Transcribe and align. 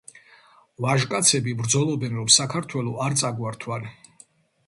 ვაჟკაცები 0.85 1.51
ბრძოლობენ 1.59 2.17
რომ 2.21 2.31
საქართველო 2.37 2.95
არ 3.09 3.17
წაგვართვან 3.23 3.89